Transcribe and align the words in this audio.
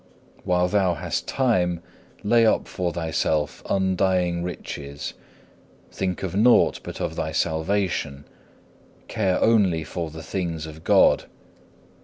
While 0.43 0.67
thou 0.67 0.95
hast 0.95 1.27
time, 1.27 1.79
lay 2.23 2.43
up 2.43 2.67
for 2.67 2.91
thyself 2.91 3.61
undying 3.69 4.41
riches. 4.41 5.13
Think 5.91 6.23
of 6.23 6.35
nought 6.35 6.79
but 6.81 6.99
of 6.99 7.15
thy 7.15 7.31
salvation; 7.33 8.25
care 9.07 9.39
only 9.43 9.83
for 9.83 10.09
the 10.09 10.23
things 10.23 10.65
of 10.65 10.83
God. 10.83 11.25